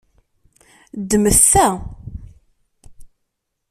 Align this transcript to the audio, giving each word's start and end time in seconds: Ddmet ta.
Ddmet 0.99 1.39
ta. 1.51 1.67